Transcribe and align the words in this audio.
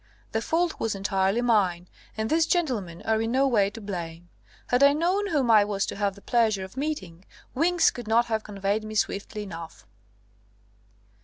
The 0.31 0.41
fault 0.41 0.79
was 0.79 0.95
entirely 0.95 1.43
mine, 1.43 1.87
and 2.17 2.27
these 2.31 2.47
gentlemen 2.47 3.03
are 3.03 3.21
in 3.21 3.31
no 3.31 3.47
way 3.47 3.69
to 3.69 3.79
blame. 3.79 4.29
Had 4.69 4.81
I 4.81 4.93
known 4.93 5.27
whom 5.27 5.51
I 5.51 5.63
was 5.63 5.85
to 5.85 5.95
have 5.95 6.15
the 6.15 6.23
pleasure 6.23 6.63
of 6.63 6.75
meeting, 6.75 7.23
wings 7.53 7.91
could 7.91 8.07
not 8.07 8.25
have 8.25 8.43
conveyed 8.43 8.83
me 8.83 8.95
swiftly 8.95 9.43
enough." 9.43 9.85